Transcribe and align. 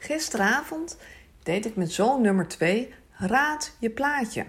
Gisteravond 0.00 0.98
deed 1.42 1.66
ik 1.66 1.76
met 1.76 1.92
zoon 1.92 2.20
nummer 2.20 2.48
2 2.48 2.94
Raad 3.10 3.72
je 3.78 3.90
plaatje. 3.90 4.46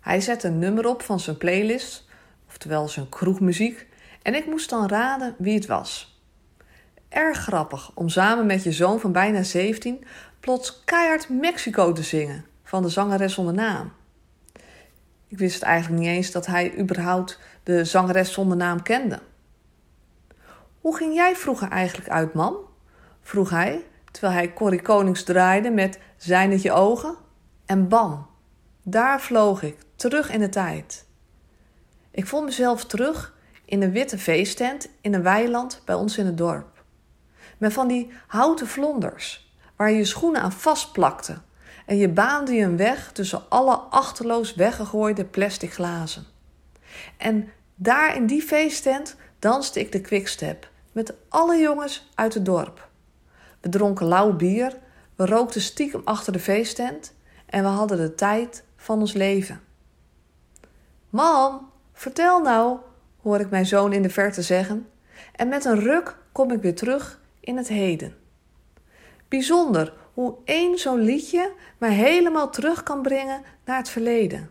Hij 0.00 0.20
zette 0.20 0.46
een 0.46 0.58
nummer 0.58 0.86
op 0.86 1.02
van 1.02 1.20
zijn 1.20 1.36
playlist, 1.36 2.08
oftewel 2.48 2.88
zijn 2.88 3.08
kroegmuziek, 3.08 3.86
en 4.22 4.34
ik 4.34 4.46
moest 4.46 4.70
dan 4.70 4.88
raden 4.88 5.34
wie 5.38 5.54
het 5.54 5.66
was. 5.66 6.20
Erg 7.08 7.38
grappig 7.38 7.90
om 7.94 8.08
samen 8.08 8.46
met 8.46 8.62
je 8.62 8.72
zoon 8.72 9.00
van 9.00 9.12
bijna 9.12 9.42
17 9.42 10.04
plots 10.40 10.84
keihard 10.84 11.28
Mexico 11.28 11.92
te 11.92 12.02
zingen 12.02 12.44
van 12.62 12.82
de 12.82 12.88
zangeres 12.88 13.34
zonder 13.34 13.54
naam. 13.54 13.92
Ik 15.28 15.38
wist 15.38 15.62
eigenlijk 15.62 16.02
niet 16.02 16.10
eens 16.10 16.30
dat 16.30 16.46
hij 16.46 16.78
überhaupt 16.78 17.40
de 17.62 17.84
zangeres 17.84 18.32
zonder 18.32 18.56
naam 18.56 18.82
kende. 18.82 19.20
Hoe 20.80 20.96
ging 20.96 21.14
jij 21.14 21.36
vroeger 21.36 21.68
eigenlijk 21.68 22.08
uit, 22.08 22.34
man? 22.34 22.56
vroeg 23.22 23.50
hij, 23.50 23.84
terwijl 24.14 24.32
hij 24.34 24.52
Corrie 24.52 24.82
Konings 24.82 25.22
draaide 25.22 25.70
met 25.70 25.98
Zijn 26.16 26.50
het 26.50 26.62
je 26.62 26.72
ogen? 26.72 27.16
En 27.66 27.88
bam, 27.88 28.26
daar 28.82 29.20
vloog 29.20 29.62
ik, 29.62 29.76
terug 29.96 30.30
in 30.30 30.40
de 30.40 30.48
tijd. 30.48 31.06
Ik 32.10 32.26
vond 32.26 32.44
mezelf 32.44 32.84
terug 32.84 33.34
in 33.64 33.82
een 33.82 33.92
witte 33.92 34.18
feesttent 34.18 34.88
in 35.00 35.14
een 35.14 35.22
weiland 35.22 35.82
bij 35.84 35.94
ons 35.94 36.18
in 36.18 36.26
het 36.26 36.38
dorp. 36.38 36.84
Met 37.58 37.72
van 37.72 37.88
die 37.88 38.12
houten 38.26 38.66
vlonders, 38.66 39.54
waar 39.76 39.90
je 39.90 39.96
je 39.96 40.04
schoenen 40.04 40.40
aan 40.40 40.52
vastplakte 40.52 41.38
en 41.86 41.96
je 41.96 42.08
baande 42.08 42.52
je 42.52 42.64
een 42.64 42.76
weg 42.76 43.12
tussen 43.12 43.42
alle 43.48 43.76
achterloos 43.76 44.54
weggegooide 44.54 45.24
plastic 45.24 45.72
glazen. 45.72 46.24
En 47.16 47.48
daar 47.74 48.16
in 48.16 48.26
die 48.26 48.42
feesttent 48.42 49.16
danste 49.38 49.80
ik 49.80 49.92
de 49.92 50.00
quickstep 50.00 50.70
met 50.92 51.14
alle 51.28 51.56
jongens 51.56 52.10
uit 52.14 52.34
het 52.34 52.44
dorp. 52.44 52.88
We 53.64 53.70
dronken 53.70 54.06
lauw 54.06 54.32
bier, 54.32 54.78
we 55.16 55.26
rookten 55.26 55.60
stiekem 55.60 56.00
achter 56.04 56.32
de 56.32 56.38
feesttent 56.38 57.14
en 57.46 57.62
we 57.62 57.68
hadden 57.68 57.96
de 57.96 58.14
tijd 58.14 58.64
van 58.76 59.00
ons 59.00 59.12
leven. 59.12 59.60
Mam, 61.10 61.70
vertel 61.92 62.40
nou, 62.40 62.78
hoor 63.22 63.40
ik 63.40 63.50
mijn 63.50 63.66
zoon 63.66 63.92
in 63.92 64.02
de 64.02 64.10
verte 64.10 64.42
zeggen, 64.42 64.88
en 65.32 65.48
met 65.48 65.64
een 65.64 65.80
ruk 65.80 66.16
kom 66.32 66.50
ik 66.50 66.62
weer 66.62 66.74
terug 66.74 67.20
in 67.40 67.56
het 67.56 67.68
heden. 67.68 68.14
Bijzonder 69.28 69.92
hoe 70.14 70.34
één 70.44 70.78
zo'n 70.78 71.00
liedje 71.00 71.52
mij 71.78 71.92
helemaal 71.92 72.50
terug 72.50 72.82
kan 72.82 73.02
brengen 73.02 73.42
naar 73.64 73.76
het 73.76 73.88
verleden. 73.88 74.50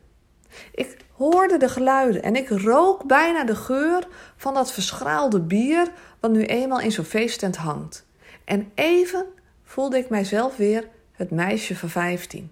Ik 0.71 0.97
hoorde 1.11 1.57
de 1.57 1.69
geluiden 1.69 2.23
en 2.23 2.35
ik 2.35 2.49
rook 2.49 3.03
bijna 3.05 3.43
de 3.43 3.55
geur 3.55 4.07
van 4.35 4.53
dat 4.53 4.71
verschraalde 4.71 5.39
bier 5.39 5.91
wat 6.19 6.31
nu 6.31 6.45
eenmaal 6.45 6.79
in 6.79 6.91
zo'n 6.91 7.05
feesttent 7.05 7.55
hangt. 7.55 8.05
En 8.45 8.71
even 8.75 9.25
voelde 9.63 9.97
ik 9.97 10.09
mijzelf 10.09 10.57
weer 10.57 10.89
het 11.11 11.31
meisje 11.31 11.75
van 11.75 11.89
15. 11.89 12.51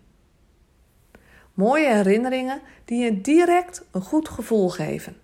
Mooie 1.54 1.88
herinneringen 1.94 2.62
die 2.86 3.04
je 3.04 3.22
direct 3.22 3.86
een 3.92 4.02
goed 4.02 4.30
gevoel 4.30 4.70
geven. 4.70 5.18